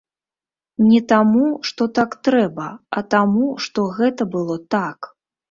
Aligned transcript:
Не 0.91 1.01
таму, 1.11 1.43
што 1.71 1.87
так 1.99 2.15
трэба, 2.29 2.65
а 3.01 3.05
таму, 3.17 3.45
што 3.67 3.87
гэта 4.01 4.29
было 4.35 4.59
так. 4.79 4.99